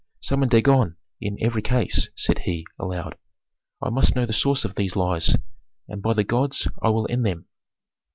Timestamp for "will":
6.89-7.05